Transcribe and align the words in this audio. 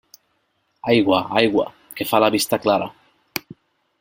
Aigua, 0.93 1.19
aigua, 1.41 1.67
que 1.99 2.09
fa 2.13 2.23
la 2.25 2.31
vista 2.39 2.61
clara. 2.67 2.89